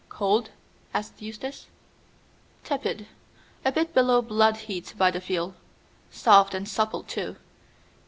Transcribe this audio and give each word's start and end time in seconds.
"Cold?" 0.09 0.49
asked 0.95 1.21
Eustace. 1.21 1.67
"Tepid. 2.63 3.05
A 3.63 3.71
bit 3.71 3.93
below 3.93 4.19
blood 4.23 4.57
heat 4.57 4.95
by 4.97 5.11
the 5.11 5.21
feel. 5.21 5.53
Soft 6.09 6.55
and 6.55 6.67
supple 6.67 7.03
too. 7.03 7.35